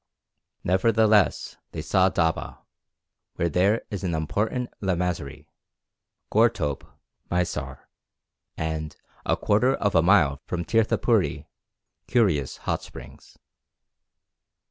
Nevertheless 0.63 1.57
they 1.73 1.83
saw 1.83 2.09
Daba, 2.09 2.63
where 3.35 3.49
there 3.49 3.83
is 3.91 4.03
an 4.03 4.15
important 4.15 4.71
lamasery, 4.81 5.45
Gortope, 6.31 6.83
Maisar; 7.29 7.87
and, 8.57 8.95
a 9.27 9.37
quarter 9.37 9.75
of 9.75 9.93
a 9.93 10.01
mile 10.01 10.41
from 10.47 10.65
Tirthapuri, 10.65 11.45
curious 12.07 12.57
hot 12.57 12.81
springs. 12.81 13.37